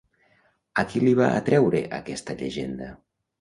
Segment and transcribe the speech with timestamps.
[0.81, 2.91] A qui li va atreure aquesta llegenda?